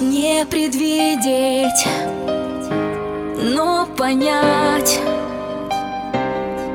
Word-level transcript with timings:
Не 0.00 0.46
предвидеть, 0.46 1.86
но 3.36 3.86
понять. 3.86 4.98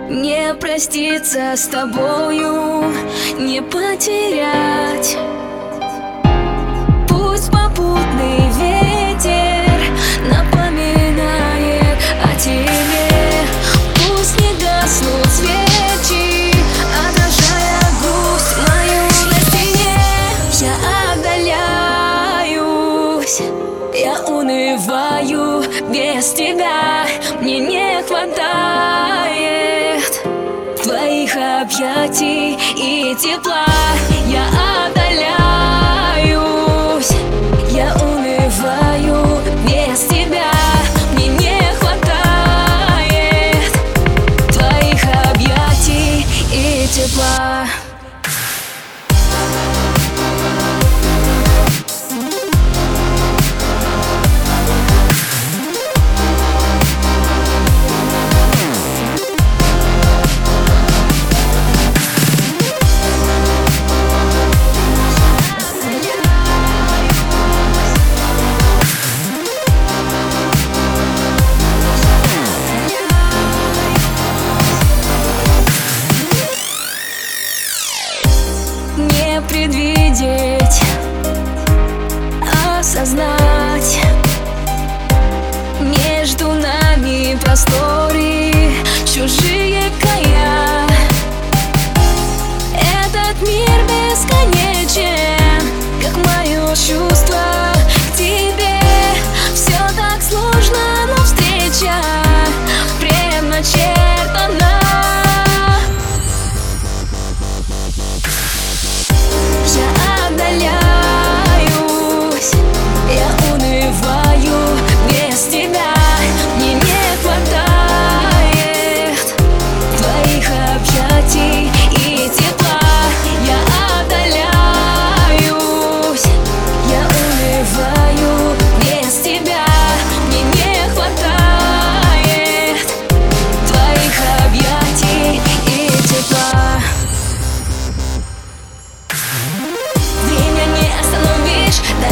Не 0.10 0.54
проститься 0.54 1.54
с 1.56 1.68
тобою, 1.68 2.84
не 3.40 3.64
потерять 3.64 5.18
унываю 24.28 25.64
без 25.90 26.34
тебя 26.34 27.06
Мне 27.42 27.60
не 27.60 28.04
хватает 28.04 28.36
твоих 30.84 31.36
объятий 31.36 32.58
и 32.78 33.16
тепла 33.16 33.75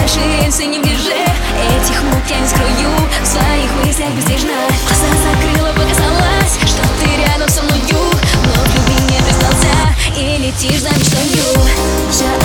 зашился 0.08 0.66
не 0.66 0.80
ближе 0.80 1.12
Этих 1.12 2.04
мук 2.04 2.24
я 2.30 2.40
не 2.40 2.48
скрою. 2.48 2.90
В 3.22 3.26
своих 3.26 3.72
мыслях 3.84 4.10
бездержна 4.12 4.54
Глаза 4.88 5.08
закрыла, 5.24 5.72
показалась, 5.74 6.58
Что 6.66 6.82
ты 7.00 7.22
рядом 7.22 7.48
со 7.48 7.64
мною. 7.64 8.12
Но 8.46 8.64
в 8.64 8.76
любви 8.76 8.96
не 9.10 9.22
признался 9.24 9.96
И 10.18 10.38
летишь 10.38 10.82
за 10.82 10.90
мечтою. 10.90 11.68
Я 12.20 12.43